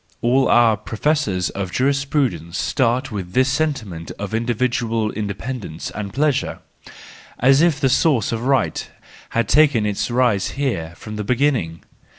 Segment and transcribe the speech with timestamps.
[0.23, 6.57] All our pro¬ fessors of jurisprudence start with this sentiment of individual independence and pleasure,
[7.37, 8.89] as if the source of right
[9.37, 11.83] had taken its rise here from the beginning.